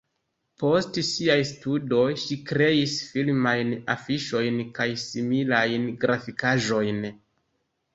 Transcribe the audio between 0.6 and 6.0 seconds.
Post siaj studoj ŝi kreis filmajn afiŝojn kaj similajn